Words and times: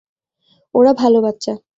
ওরা 0.75 0.91
ভালো 0.93 1.19
বাচ্চা। 1.21 1.53